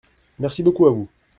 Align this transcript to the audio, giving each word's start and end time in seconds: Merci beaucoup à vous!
Merci 0.39 0.63
beaucoup 0.63 0.87
à 0.87 0.91
vous! 0.91 1.07